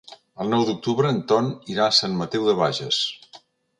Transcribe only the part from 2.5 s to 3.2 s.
de Bages.